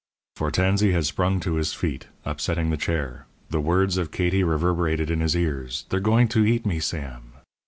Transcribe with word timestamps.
_"For 0.35 0.49
Tansey 0.49 0.93
had 0.93 1.05
sprung 1.05 1.39
to 1.41 1.57
his 1.57 1.75
feet, 1.75 2.07
upsetting 2.25 2.71
the 2.71 2.75
chair. 2.75 3.27
The 3.51 3.61
words 3.61 3.97
of 3.99 4.09
Katie 4.09 4.43
reverberated 4.43 5.11
in 5.11 5.19
his 5.19 5.35
ears: 5.35 5.85
"They're 5.89 5.99
going 5.99 6.27
to 6.29 6.43
eat 6.43 6.65
me, 6.65 6.79
Sam." 6.79 7.33